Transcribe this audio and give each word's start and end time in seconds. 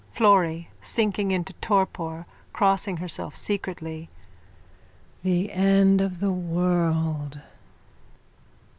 _FLORRY: 0.15 0.67
(Sinking 0.81 1.29
into 1.29 1.53
torpor, 1.61 2.25
crossing 2.53 2.97
herself 2.97 3.37
secretly.) 3.37 4.09
The 5.21 5.51
end 5.51 6.01
of 6.01 6.19
the 6.19 6.31
world! 6.31 7.39